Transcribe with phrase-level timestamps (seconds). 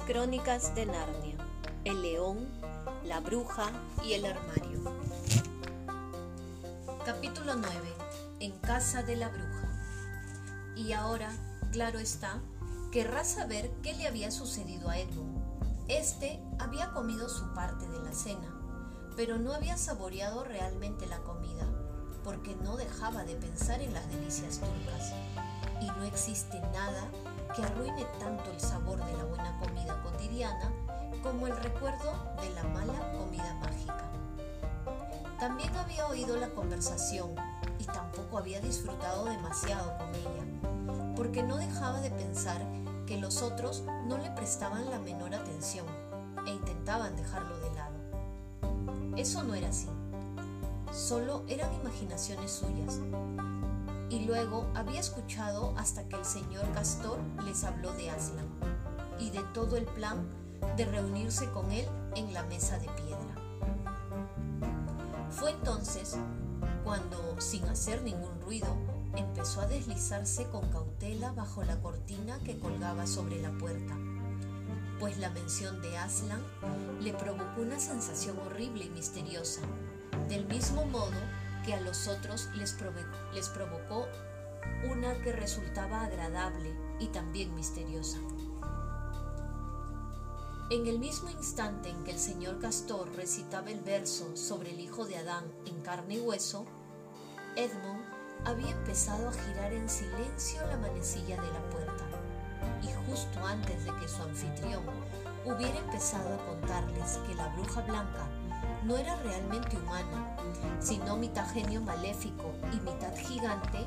[0.00, 1.36] Crónicas de Narnia,
[1.84, 2.48] El León,
[3.04, 3.70] la Bruja
[4.04, 4.82] y el Armario.
[7.06, 7.70] Capítulo 9.
[8.40, 10.74] En casa de la bruja.
[10.76, 11.30] Y ahora,
[11.70, 12.40] claro está,
[12.90, 15.42] querrá saber qué le había sucedido a Edmund.
[15.88, 18.52] Este había comido su parte de la cena,
[19.16, 21.66] pero no había saboreado realmente la comida,
[22.24, 25.12] porque no dejaba de pensar en las delicias turcas.
[25.80, 27.08] Y no existe nada
[27.54, 30.72] que arruine tanto el sabor de la buena comida cotidiana
[31.22, 34.10] como el recuerdo de la mala comida mágica.
[35.38, 37.34] También había oído la conversación
[37.78, 42.60] y tampoco había disfrutado demasiado con ella, porque no dejaba de pensar
[43.06, 45.86] que los otros no le prestaban la menor atención
[46.46, 49.16] e intentaban dejarlo de lado.
[49.16, 49.88] Eso no era así,
[50.92, 53.00] solo eran imaginaciones suyas
[54.10, 58.48] y luego había escuchado hasta que el señor Castor les habló de Aslan
[59.18, 60.26] y de todo el plan
[60.76, 63.34] de reunirse con él en la mesa de piedra.
[65.30, 66.16] Fue entonces
[66.84, 68.76] cuando, sin hacer ningún ruido,
[69.16, 73.96] empezó a deslizarse con cautela bajo la cortina que colgaba sobre la puerta,
[74.98, 76.42] pues la mención de Aslan
[77.00, 79.60] le provocó una sensación horrible y misteriosa,
[80.28, 81.12] del mismo modo
[81.64, 82.76] que a los otros les,
[83.32, 84.06] les provocó
[84.90, 88.18] una que resultaba agradable y también misteriosa.
[90.70, 95.04] En el mismo instante en que el señor Castor recitaba el verso sobre el hijo
[95.06, 96.64] de Adán en carne y hueso,
[97.56, 98.02] Edmund
[98.44, 102.04] había empezado a girar en silencio la manecilla de la puerta,
[102.82, 104.82] y justo antes de que su anfitrión
[105.44, 108.28] hubiera empezado a contarles que la bruja blanca
[108.84, 110.36] no era realmente humana,
[110.78, 113.86] sino mitad genio maléfico y mitad gigante,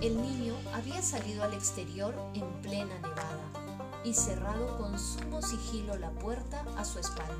[0.00, 6.10] el niño había salido al exterior en plena nevada y cerrado con sumo sigilo la
[6.10, 7.34] puerta a su espalda.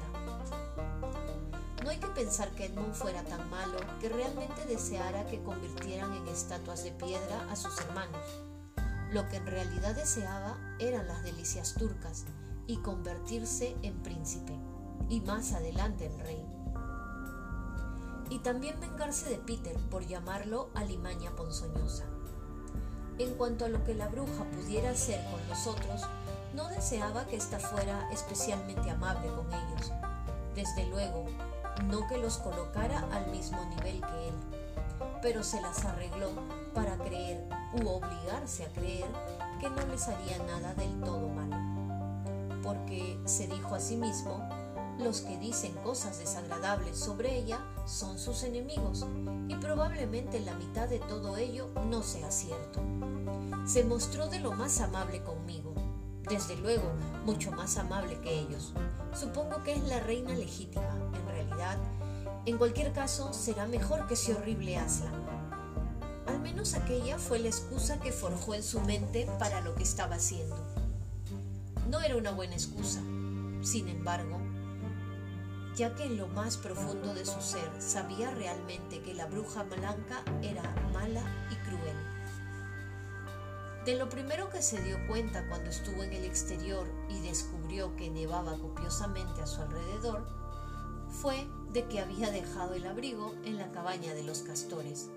[1.85, 6.27] No hay que pensar que Edmund fuera tan malo que realmente deseara que convirtieran en
[6.27, 8.43] estatuas de piedra a sus hermanos.
[9.13, 12.25] Lo que en realidad deseaba eran las delicias turcas
[12.67, 14.53] y convertirse en príncipe,
[15.09, 16.58] y más adelante en rey
[18.31, 22.05] y también vengarse de Peter por llamarlo alimaña ponzoñosa.
[23.19, 26.03] En cuanto a lo que la bruja pudiera hacer con los otros,
[26.55, 29.93] no deseaba que ésta fuera especialmente amable con ellos.
[30.55, 31.25] Desde luego,
[31.85, 34.35] no que los colocara al mismo nivel que él,
[35.23, 36.31] pero se las arregló
[36.75, 39.07] para creer u obligarse a creer
[39.61, 41.57] que no les haría nada del todo malo.
[42.63, 44.49] Porque se dijo a sí mismo
[44.99, 49.07] los que dicen cosas desagradables sobre ella son sus enemigos
[49.49, 52.81] y probablemente la mitad de todo ello no sea cierto.
[53.67, 55.75] Se mostró de lo más amable conmigo,
[56.29, 56.91] desde luego
[57.25, 58.73] mucho más amable que ellos.
[59.15, 61.79] Supongo que es la reina legítima, en realidad.
[62.45, 65.15] En cualquier caso, será mejor que ese horrible Aslan.
[66.27, 70.17] Al menos aquella fue la excusa que forjó en su mente para lo que estaba
[70.17, 70.57] haciendo.
[71.89, 73.01] No era una buena excusa.
[73.63, 74.39] Sin embargo,
[75.79, 80.25] ya que en lo más profundo de su ser sabía realmente que la bruja blanca
[80.43, 80.63] era
[80.93, 81.23] mala
[81.53, 81.97] y cruel.
[83.85, 88.11] De lo primero que se dio cuenta cuando estuvo en el exterior y descubrió que
[88.11, 90.27] nevaba copiosamente a su alrededor,
[91.11, 95.11] fue de que había dejado el abrigo en la cabaña de los castores,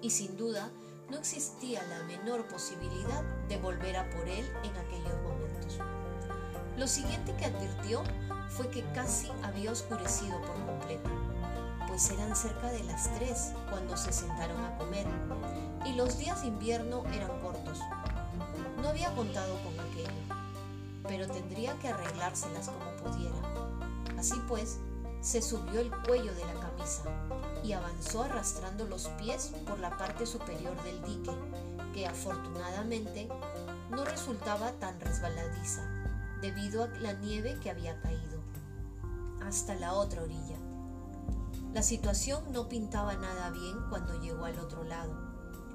[0.00, 0.70] y sin duda
[1.10, 5.78] no existía la menor posibilidad de volver a por él en aquellos momentos.
[6.76, 8.02] Lo siguiente que advirtió
[8.48, 11.10] fue que casi había oscurecido por completo,
[11.88, 15.06] pues eran cerca de las tres cuando se sentaron a comer
[15.84, 17.80] y los días de invierno eran cortos.
[18.82, 20.36] No había contado con aquello,
[21.04, 23.36] pero tendría que arreglárselas como pudiera.
[24.18, 24.78] Así pues,
[25.20, 27.02] se subió el cuello de la camisa
[27.64, 31.32] y avanzó arrastrando los pies por la parte superior del dique,
[31.92, 33.28] que afortunadamente
[33.90, 35.82] no resultaba tan resbaladiza
[36.40, 38.35] debido a la nieve que había caído
[39.46, 40.56] hasta la otra orilla.
[41.72, 45.12] La situación no pintaba nada bien cuando llegó al otro lado.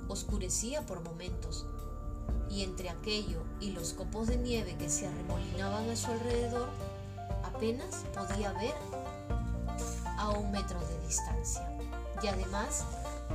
[0.07, 1.65] Oscurecía por momentos,
[2.50, 6.69] y entre aquello y los copos de nieve que se arremolinaban a su alrededor,
[7.44, 8.73] apenas podía ver
[10.18, 11.65] a un metro de distancia.
[12.21, 12.83] Y además,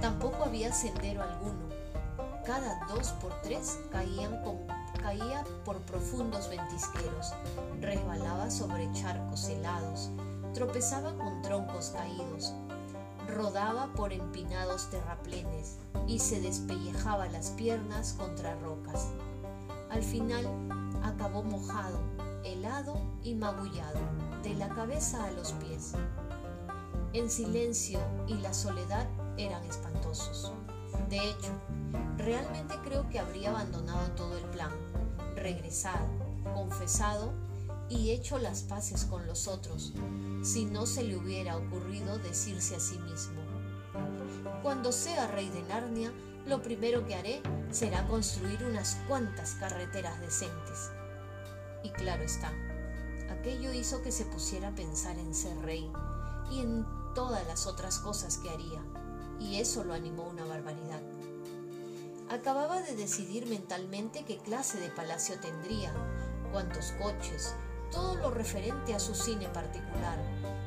[0.00, 1.66] tampoco había sendero alguno.
[2.44, 4.58] Cada dos por tres caían con,
[5.06, 7.32] caía por profundos ventisqueros,
[7.80, 10.10] resbalaba sobre charcos helados,
[10.52, 12.52] tropezaba con troncos caídos,
[13.28, 19.06] rodaba por empinados terraplenes y se despellejaba las piernas contra rocas.
[19.90, 20.44] Al final
[21.04, 22.00] acabó mojado,
[22.42, 24.00] helado y magullado,
[24.42, 25.92] de la cabeza a los pies.
[27.12, 29.06] En silencio y la soledad
[29.36, 30.52] eran espantosos.
[31.08, 31.52] De hecho,
[32.26, 34.72] realmente creo que habría abandonado todo el plan,
[35.36, 36.08] regresado,
[36.54, 37.32] confesado
[37.88, 39.92] y hecho las paces con los otros,
[40.42, 43.40] si no se le hubiera ocurrido decirse a sí mismo.
[44.64, 46.12] Cuando sea rey de Narnia,
[46.46, 50.90] lo primero que haré será construir unas cuantas carreteras decentes.
[51.84, 52.52] Y claro está,
[53.30, 55.88] aquello hizo que se pusiera a pensar en ser rey
[56.50, 56.84] y en
[57.14, 58.82] todas las otras cosas que haría,
[59.38, 61.00] y eso lo animó una barbaridad.
[62.28, 65.92] Acababa de decidir mentalmente qué clase de palacio tendría,
[66.50, 67.54] cuántos coches,
[67.92, 70.18] todo lo referente a su cine particular,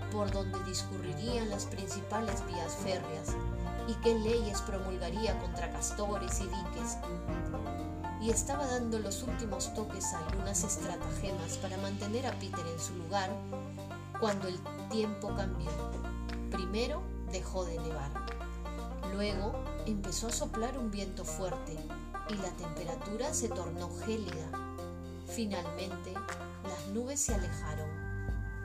[0.10, 3.36] por donde discurrirían las principales vías férreas
[3.90, 6.98] y qué leyes promulgaría contra castores y diques.
[8.22, 12.96] Y estaba dando los últimos toques a algunas estratagemas para mantener a Peter en su
[12.96, 13.30] lugar
[14.22, 14.58] cuando el
[14.90, 15.70] tiempo cambió.
[16.52, 17.02] Primero
[17.34, 18.12] dejó de nevar.
[19.14, 19.54] Luego
[19.90, 21.76] empezó a soplar un viento fuerte
[22.30, 24.78] y la temperatura se tornó gélida.
[25.28, 26.14] Finalmente,
[26.64, 27.90] las nubes se alejaron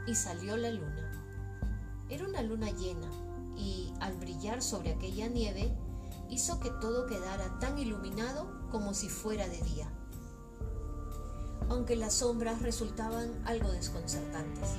[0.07, 1.11] y salió la luna.
[2.11, 3.09] Era una luna llena
[3.57, 5.73] y al brillar sobre aquella nieve
[6.29, 9.89] hizo que todo quedara tan iluminado como si fuera de día,
[11.69, 14.71] aunque las sombras resultaban algo desconcertantes.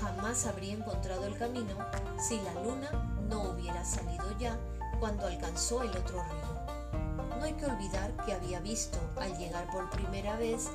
[0.00, 1.76] Jamás habría encontrado el camino
[2.18, 4.58] si la luna no hubiera salido ya
[4.98, 7.38] cuando alcanzó el otro río.
[7.38, 10.70] No hay que olvidar que había visto, al llegar por primera vez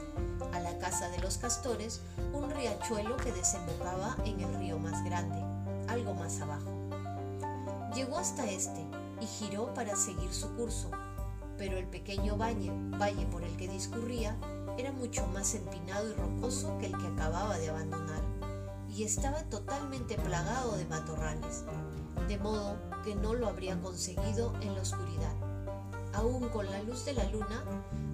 [0.53, 2.01] a la casa de los castores,
[2.33, 5.41] un riachuelo que desembocaba en el río más grande,
[5.87, 6.71] algo más abajo.
[7.95, 8.85] Llegó hasta este
[9.21, 10.91] y giró para seguir su curso,
[11.57, 14.37] pero el pequeño valle, valle por el que discurría
[14.77, 18.21] era mucho más empinado y rocoso que el que acababa de abandonar,
[18.87, 21.63] y estaba totalmente plagado de matorrales,
[22.27, 25.33] de modo que no lo habría conseguido en la oscuridad.
[26.13, 27.63] Aún con la luz de la luna,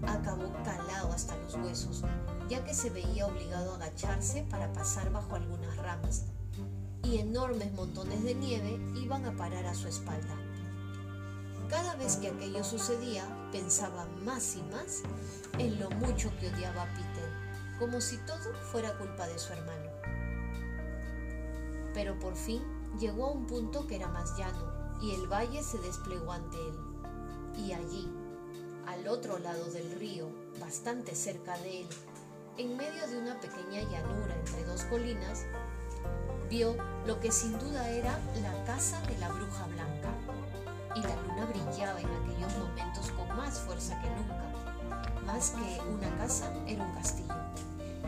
[0.07, 2.03] acabó calado hasta los huesos,
[2.49, 6.25] ya que se veía obligado a agacharse para pasar bajo algunas ramas,
[7.03, 10.35] y enormes montones de nieve iban a parar a su espalda.
[11.69, 15.01] Cada vez que aquello sucedía, pensaba más y más
[15.57, 17.29] en lo mucho que odiaba a Peter,
[17.79, 19.89] como si todo fuera culpa de su hermano.
[21.93, 22.61] Pero por fin
[22.99, 26.79] llegó a un punto que era más llano y el valle se desplegó ante él.
[27.57, 28.11] Y allí,
[28.87, 31.87] al otro lado del río, bastante cerca de él,
[32.57, 35.45] en medio de una pequeña llanura entre dos colinas,
[36.49, 36.75] vio
[37.05, 40.09] lo que sin duda era la casa de la bruja blanca.
[40.95, 44.45] Y la luna brillaba en aquellos momentos con más fuerza que nunca.
[45.25, 47.33] Más que una casa, era un castillo.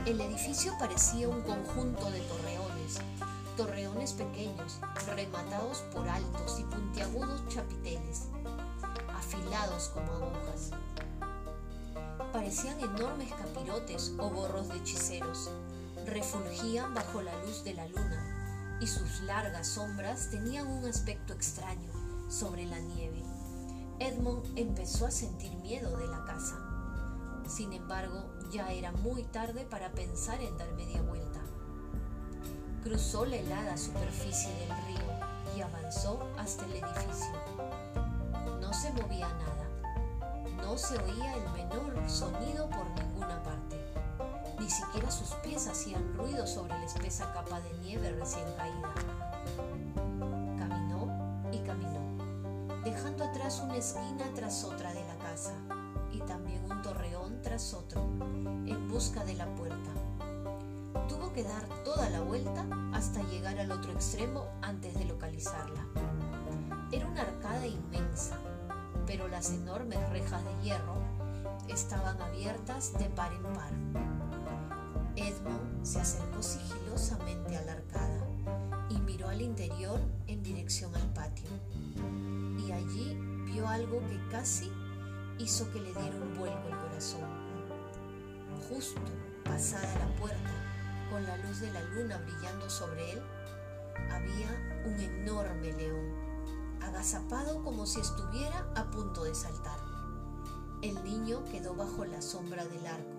[0.06, 2.67] El edificio parecía un conjunto de torreones,
[3.58, 4.80] torreones pequeños,
[5.16, 8.28] rematados por altos y puntiagudos chapiteles,
[9.14, 10.72] afilados como agujas.
[12.32, 15.50] Parecían enormes capirotes o gorros de hechiceros.
[16.06, 21.92] Refulgían bajo la luz de la luna y sus largas sombras tenían un aspecto extraño
[22.30, 23.24] sobre la nieve.
[24.00, 26.56] Edmond empezó a sentir miedo de la casa.
[27.48, 31.27] Sin embargo, ya era muy tarde para pensar en dar media vuelta.
[32.88, 37.34] Cruzó la helada superficie del río y avanzó hasta el edificio.
[38.62, 40.56] No se movía nada.
[40.64, 43.76] No se oía el menor sonido por ninguna parte.
[44.58, 48.94] Ni siquiera sus pies hacían ruido sobre la espesa capa de nieve recién caída.
[50.58, 55.56] Caminó y caminó, dejando atrás una esquina tras otra de la casa
[56.14, 59.97] y también un torreón tras otro, en busca de la puerta.
[61.44, 65.86] Dar toda la vuelta hasta llegar al otro extremo antes de localizarla.
[66.92, 68.40] Era una arcada inmensa,
[69.06, 70.96] pero las enormes rejas de hierro
[71.68, 73.72] estaban abiertas de par en par.
[75.16, 78.20] Edmund se acercó sigilosamente a la arcada
[78.90, 81.52] y miró al interior en dirección al patio.
[82.58, 83.16] Y allí
[83.46, 84.72] vio algo que casi
[85.38, 87.30] hizo que le diera un vuelco el corazón.
[88.68, 89.02] Justo
[89.44, 90.67] pasada la puerta,
[91.18, 93.24] con la luz de la luna brillando sobre él,
[94.12, 94.52] había
[94.86, 96.14] un enorme león,
[96.80, 99.80] agazapado como si estuviera a punto de saltar.
[100.84, 103.18] El niño quedó bajo la sombra del arco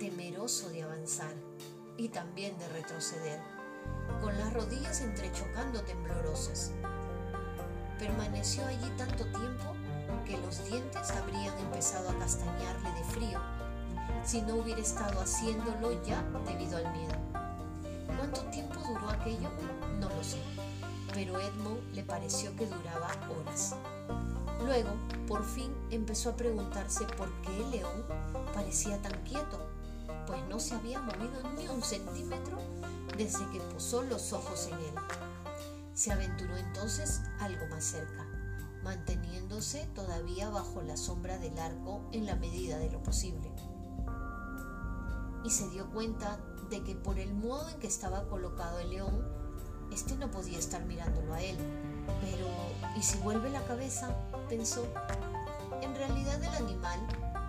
[0.00, 1.32] temeroso de avanzar
[1.96, 3.40] y también de retroceder,
[4.20, 6.72] con las rodillas entrechocando temblorosas.
[7.96, 9.76] Permaneció allí tanto tiempo
[10.26, 13.59] que los dientes habrían empezado a castañarle de frío
[14.24, 17.14] si no hubiera estado haciéndolo ya debido al miedo.
[18.16, 19.48] ¿Cuánto tiempo duró aquello?
[19.98, 20.38] No lo sé,
[21.12, 23.74] pero Edmond le pareció que duraba horas.
[24.64, 24.90] Luego,
[25.26, 28.04] por fin, empezó a preguntarse por qué el león
[28.54, 29.58] parecía tan quieto,
[30.26, 32.58] pues no se había movido ni un centímetro
[33.16, 34.94] desde que posó los ojos en él.
[35.94, 38.26] Se aventuró entonces algo más cerca,
[38.84, 43.50] manteniéndose todavía bajo la sombra del arco en la medida de lo posible.
[45.44, 49.24] Y se dio cuenta de que por el modo en que estaba colocado el león,
[49.92, 51.56] este no podía estar mirándolo a él.
[52.20, 52.46] Pero,
[52.96, 54.14] ¿y si vuelve la cabeza?
[54.48, 54.84] pensó.
[55.80, 57.00] En realidad el animal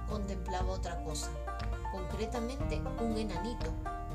[0.07, 1.29] contemplaba otra cosa,
[1.91, 3.71] concretamente un enanito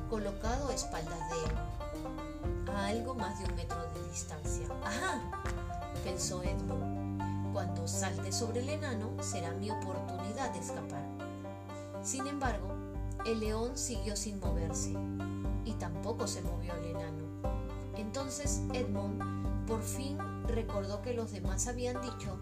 [0.09, 4.68] colocado a espaldas de él, a algo más de un metro de distancia.
[4.85, 5.21] ¡Ajá!
[6.04, 7.52] pensó Edmund.
[7.52, 11.02] Cuando salte sobre el enano será mi oportunidad de escapar.
[12.02, 12.75] Sin embargo,
[13.26, 14.95] el león siguió sin moverse
[15.64, 17.26] y tampoco se movió el enano.
[17.97, 20.16] Entonces Edmund por fin
[20.47, 22.38] recordó que los demás habían dicho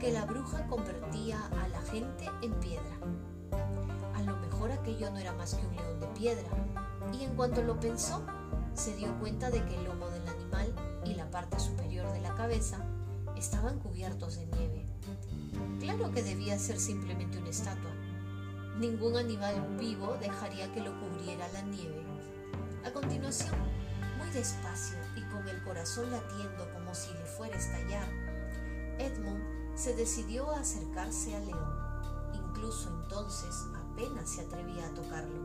[0.00, 2.98] que la bruja convertía a la gente en piedra.
[4.14, 6.50] A lo mejor aquello no era más que un león de piedra,
[7.12, 8.24] y en cuanto lo pensó,
[8.74, 10.74] se dio cuenta de que el lomo del animal
[11.04, 12.84] y la parte superior de la cabeza
[13.36, 14.84] estaban cubiertos de nieve.
[15.78, 17.93] Claro que debía ser simplemente una estatua.
[18.78, 22.02] Ningún animal vivo dejaría que lo cubriera la nieve.
[22.84, 23.54] A continuación,
[24.18, 28.08] muy despacio y con el corazón latiendo como si le fuera a estallar,
[28.98, 31.84] Edmund se decidió a acercarse al león.
[32.34, 35.40] Incluso entonces apenas se atrevía a tocarlo.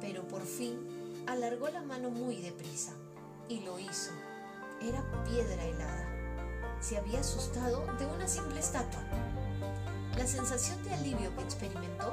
[0.00, 2.92] Pero por fin alargó la mano muy deprisa
[3.48, 4.10] y lo hizo.
[4.82, 6.08] Era piedra helada.
[6.80, 9.02] Se había asustado de una simple estatua.
[10.16, 12.10] La sensación de alivio que experimentó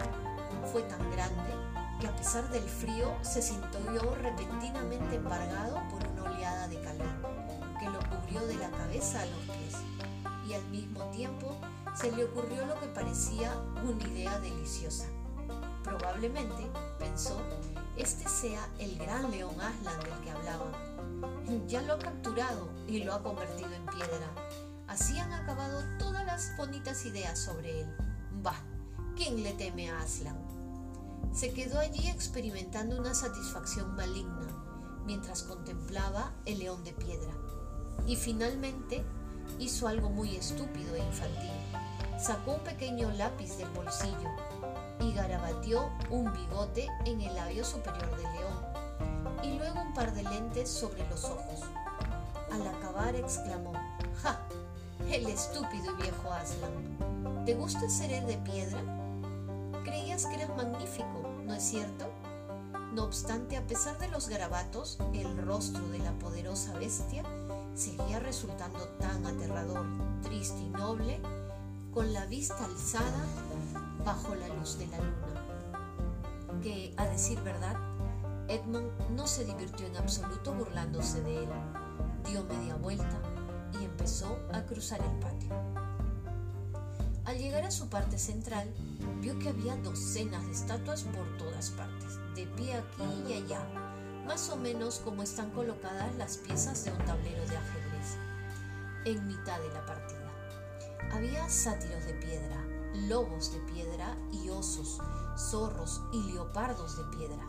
[0.71, 1.53] fue tan grande
[1.99, 7.31] que a pesar del frío se sintió repentinamente embargado por una oleada de calor
[7.79, 9.75] que lo cubrió de la cabeza a los pies
[10.47, 11.55] y al mismo tiempo
[11.93, 13.53] se le ocurrió lo que parecía
[13.83, 15.05] una idea deliciosa.
[15.83, 17.39] Probablemente, pensó,
[17.97, 21.67] este sea el gran león Aslan del que hablaban.
[21.67, 24.27] Ya lo ha capturado y lo ha convertido en piedra.
[24.91, 27.95] Así han acabado todas las bonitas ideas sobre él.
[28.43, 28.61] Bah,
[29.15, 30.35] ¿quién le teme a Aslan?
[31.31, 34.49] Se quedó allí experimentando una satisfacción maligna
[35.05, 37.31] mientras contemplaba el león de piedra.
[38.05, 39.01] Y finalmente
[39.59, 41.51] hizo algo muy estúpido e infantil.
[42.19, 44.29] Sacó un pequeño lápiz del bolsillo
[44.99, 50.23] y garabateó un bigote en el labio superior del león y luego un par de
[50.23, 51.61] lentes sobre los ojos.
[52.51, 53.71] Al acabar exclamó,
[54.21, 54.37] ¡Ja!
[55.09, 57.45] El estúpido y viejo Aslan.
[57.45, 58.81] ¿Te gusta ser el de piedra?
[59.83, 62.09] Creías que eras magnífico, ¿no es cierto?
[62.93, 67.23] No obstante, a pesar de los garabatos, el rostro de la poderosa bestia
[67.73, 69.85] seguía resultando tan aterrador,
[70.23, 71.19] triste y noble,
[71.93, 73.25] con la vista alzada
[74.05, 76.61] bajo la luz de la luna.
[76.61, 77.75] Que, a decir verdad,
[78.47, 81.49] Edmund no se divirtió en absoluto burlándose de él.
[82.25, 83.30] Dio media vuelta
[83.79, 85.49] y empezó a cruzar el patio.
[87.25, 88.73] Al llegar a su parte central,
[89.21, 93.63] vio que había docenas de estatuas por todas partes, de pie aquí y allá,
[94.25, 98.17] más o menos como están colocadas las piezas de un tablero de ajedrez.
[99.05, 100.21] En mitad de la partida
[101.11, 102.65] había sátiros de piedra,
[103.07, 104.99] lobos de piedra y osos,
[105.37, 107.47] zorros y leopardos de piedra.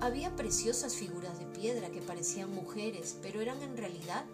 [0.00, 4.24] Había preciosas figuras de piedra que parecían mujeres, pero eran en realidad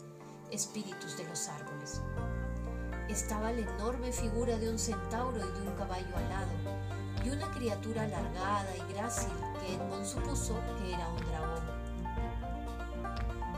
[0.50, 2.02] espíritus de los árboles.
[3.08, 6.52] Estaba la enorme figura de un centauro y de un caballo alado,
[7.24, 11.78] y una criatura alargada y grácil que Edmond supuso que era un dragón.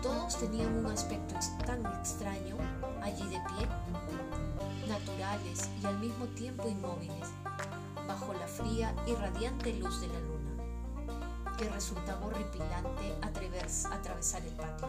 [0.03, 1.35] Todos tenían un aspecto
[1.67, 2.57] tan extraño
[3.03, 3.69] allí de pie
[4.89, 7.29] naturales y al mismo tiempo inmóviles,
[8.09, 14.89] bajo la fría y radiante luz de la luna, que resultaba horripilante atravesar el patio.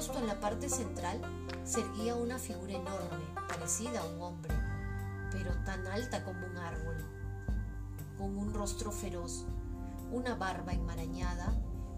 [0.00, 1.20] Justo en la parte central
[1.62, 4.54] se erguía una figura enorme, parecida a un hombre,
[5.30, 7.04] pero tan alta como un árbol,
[8.16, 9.44] con un rostro feroz,
[10.10, 11.52] una barba enmarañada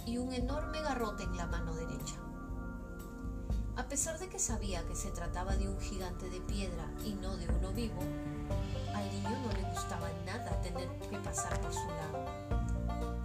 [0.04, 2.16] y un enorme garrote en la mano derecha.
[3.76, 7.36] A pesar de que sabía que se trataba de un gigante de piedra y no
[7.36, 8.00] de uno vivo,
[8.96, 12.24] al niño no le gustaba nada tener que pasar por su lado.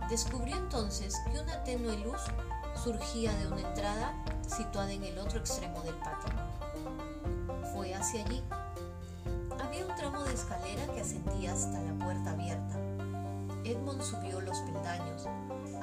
[0.07, 2.22] Descubrió entonces que una tenue luz
[2.77, 4.13] surgía de una entrada
[4.48, 6.31] situada en el otro extremo del patio.
[7.74, 8.43] Fue hacia allí.
[9.63, 12.77] Había un tramo de escalera que ascendía hasta la puerta abierta,
[13.67, 15.27] Edmond subió los peldaños.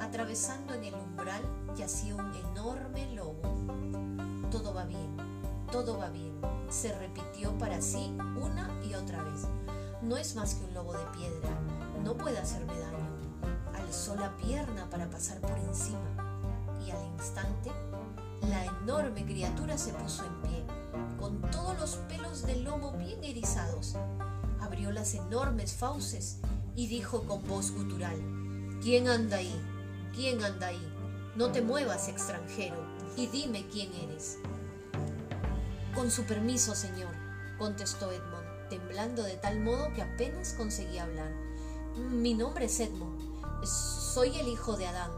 [0.01, 1.41] Atravesando en el umbral
[1.77, 3.41] yacía un enorme lobo.
[4.49, 5.15] Todo va bien,
[5.71, 6.33] todo va bien,
[6.69, 9.47] se repitió para sí una y otra vez.
[10.01, 11.49] No es más que un lobo de piedra,
[12.03, 13.05] no puede hacerme daño.
[13.75, 16.24] Alzó la pierna para pasar por encima
[16.85, 17.71] y al instante
[18.49, 20.63] la enorme criatura se puso en pie,
[21.19, 23.95] con todos los pelos del lomo bien erizados.
[24.59, 26.39] Abrió las enormes fauces
[26.75, 28.15] y dijo con voz gutural,
[28.81, 29.61] ¿Quién anda ahí?
[30.13, 30.93] ¿Quién anda ahí?
[31.35, 32.77] No te muevas, extranjero,
[33.17, 34.37] y dime quién eres.
[35.95, 37.13] Con su permiso, señor,
[37.57, 41.31] contestó Edmond, temblando de tal modo que apenas conseguía hablar.
[41.95, 43.65] Mi nombre es Edmond.
[43.65, 45.11] Soy el hijo de Adán,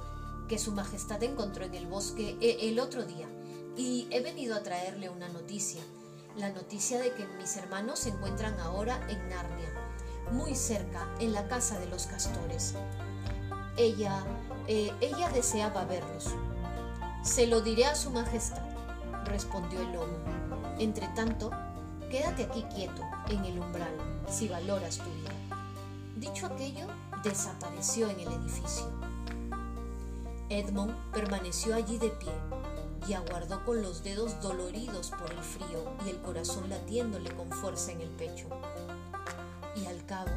[0.48, 3.28] que su majestad encontró en el bosque e, el otro día,
[3.76, 5.82] y he venido a traerle una noticia,
[6.36, 9.70] la noticia de que mis hermanos se encuentran ahora en Narnia,
[10.32, 12.74] muy cerca, en la casa de los castores.
[13.78, 14.24] Ella,
[14.68, 16.34] eh, ella deseaba verlos.
[17.24, 18.64] Se lo diré a su majestad,
[19.26, 20.18] respondió el lobo.
[20.80, 21.52] Entre tanto,
[22.10, 23.96] quédate aquí quieto, en el umbral,
[24.30, 25.32] si valoras tu vida.
[26.16, 26.88] Dicho aquello,
[27.24, 28.97] desapareció en el edificio.
[30.50, 32.32] Edmond permaneció allí de pie
[33.08, 37.92] y aguardó con los dedos doloridos por el frío y el corazón latiéndole con fuerza
[37.92, 38.48] en el pecho.
[39.76, 40.32] Y al cabo,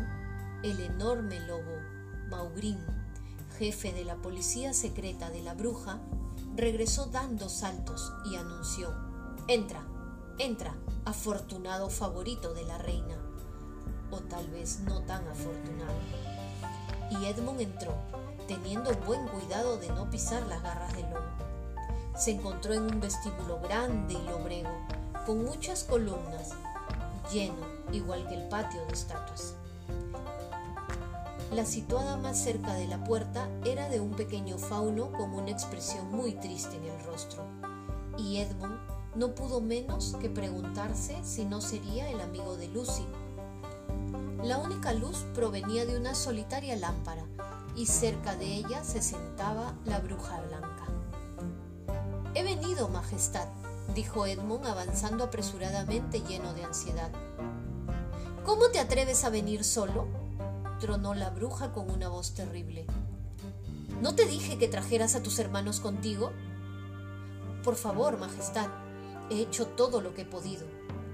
[0.63, 1.77] el enorme lobo,
[2.29, 2.79] Maugrim,
[3.59, 6.01] jefe de la policía secreta de la bruja,
[6.57, 8.95] regresó dando saltos y anunció,
[9.47, 9.85] Entra,
[10.39, 10.75] Entra,
[11.05, 13.17] afortunado favorito de la reina,
[14.11, 15.99] o tal vez no tan afortunado.
[17.11, 17.95] Y Edmund entró,
[18.51, 21.23] teniendo buen cuidado de no pisar las garras del lobo.
[22.17, 24.71] Se encontró en un vestíbulo grande y lobrego,
[25.25, 26.51] con muchas columnas,
[27.33, 29.55] lleno, igual que el patio de estatuas.
[31.53, 36.11] La situada más cerca de la puerta era de un pequeño fauno con una expresión
[36.11, 37.45] muy triste en el rostro,
[38.19, 38.81] y Edmund
[39.15, 43.07] no pudo menos que preguntarse si no sería el amigo de Lucy.
[44.43, 47.30] La única luz provenía de una solitaria lámpara
[47.77, 50.87] y cerca de ella se sentaba la bruja blanca.
[52.35, 53.49] He venido, Majestad,
[53.95, 57.11] dijo Edmund avanzando apresuradamente lleno de ansiedad.
[58.45, 60.07] ¿Cómo te atreves a venir solo?
[60.81, 62.87] tronó la bruja con una voz terrible.
[64.01, 66.33] ¿No te dije que trajeras a tus hermanos contigo?
[67.63, 68.71] Por favor, Majestad,
[69.31, 70.67] He hecho todo lo que he podido.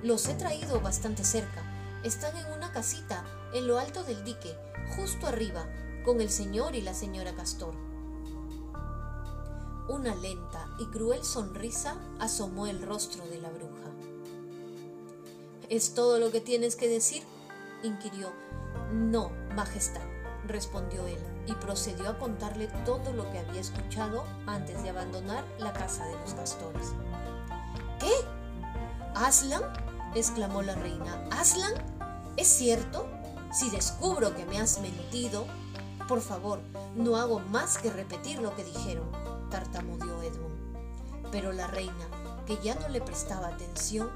[0.03, 1.63] Los he traído bastante cerca.
[2.03, 4.57] Están en una casita, en lo alto del dique,
[4.97, 5.67] justo arriba,
[6.07, 7.75] con el señor y la señora Castor.
[9.89, 13.91] Una lenta y cruel sonrisa asomó el rostro de la bruja.
[15.69, 17.25] ¿Es todo lo que tienes que decir?
[17.83, 18.31] inquirió.
[18.93, 20.07] No, Majestad,
[20.47, 25.73] respondió él, y procedió a contarle todo lo que había escuchado antes de abandonar la
[25.73, 26.93] casa de los castores.
[27.99, 28.13] ¿Qué?
[29.17, 29.63] ¿Aslan?
[30.15, 31.29] exclamó la reina.
[31.33, 31.75] ¿Aslan?
[32.37, 33.09] ¿Es cierto?
[33.53, 35.47] Si descubro que me has mentido,
[36.09, 36.61] por favor,
[36.95, 39.11] no hago más que repetir lo que dijeron,
[39.51, 40.57] tartamudeó Edmund.
[41.33, 42.07] Pero la reina,
[42.47, 44.11] que ya no le prestaba atención,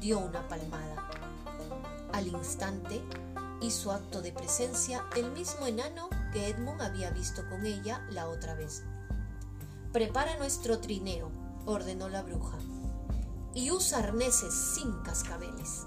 [0.00, 1.08] dio una palmada.
[2.12, 3.02] Al instante,
[3.60, 8.54] hizo acto de presencia el mismo enano que Edmund había visto con ella la otra
[8.54, 8.84] vez.
[9.92, 11.30] Prepara nuestro trineo,
[11.66, 12.58] ordenó la bruja
[13.54, 15.86] y usa arneses sin cascabeles.